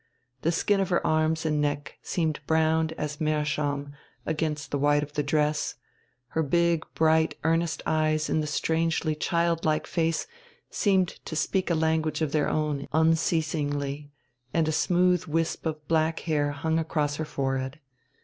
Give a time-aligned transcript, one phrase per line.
[0.41, 3.93] The skin of her arms and neck seemed brown as meerschaum
[4.25, 5.75] against the white of the dress;
[6.29, 10.25] her big, bright, earnest eyes in the strangely childlike face
[10.71, 14.11] seemed to speak a language of their own unceasingly,
[14.55, 17.79] and a smooth wisp of black hair hung across her forehead.